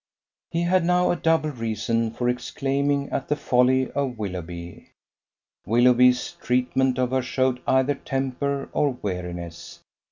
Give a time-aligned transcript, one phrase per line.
[0.49, 4.89] He had now a double reason for exclaiming at the folly of Willoughby.
[5.67, 9.81] Willoughby's treatment of her showed either temper or weariness.